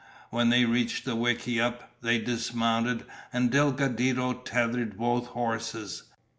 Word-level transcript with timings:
When 0.31 0.49
they 0.49 0.65
reached 0.65 1.05
the 1.05 1.15
wickiup, 1.15 1.83
they 2.01 2.17
dismounted 2.17 3.03
and 3.31 3.51
Delgadito 3.51 4.33
tethered 4.33 4.97
both 4.97 5.27
horses. 5.27 6.05